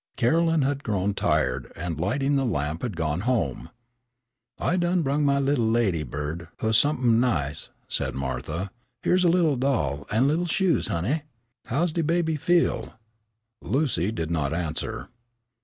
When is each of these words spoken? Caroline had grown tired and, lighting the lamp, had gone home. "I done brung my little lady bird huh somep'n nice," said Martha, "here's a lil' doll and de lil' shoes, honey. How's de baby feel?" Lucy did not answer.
Caroline 0.17 0.63
had 0.63 0.83
grown 0.83 1.13
tired 1.13 1.71
and, 1.75 1.99
lighting 1.99 2.35
the 2.35 2.43
lamp, 2.43 2.81
had 2.81 2.95
gone 2.95 3.19
home. 3.19 3.69
"I 4.57 4.75
done 4.75 5.03
brung 5.03 5.23
my 5.23 5.37
little 5.37 5.69
lady 5.69 6.01
bird 6.01 6.47
huh 6.59 6.71
somep'n 6.73 7.19
nice," 7.19 7.69
said 7.87 8.15
Martha, 8.15 8.71
"here's 9.03 9.23
a 9.25 9.29
lil' 9.29 9.57
doll 9.57 10.07
and 10.11 10.27
de 10.27 10.33
lil' 10.33 10.47
shoes, 10.47 10.87
honey. 10.87 11.21
How's 11.67 11.91
de 11.91 12.01
baby 12.01 12.35
feel?" 12.35 12.95
Lucy 13.61 14.11
did 14.11 14.31
not 14.31 14.55
answer. 14.55 15.09